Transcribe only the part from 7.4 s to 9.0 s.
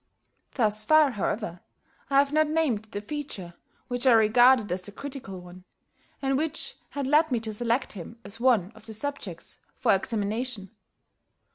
to select him as one of the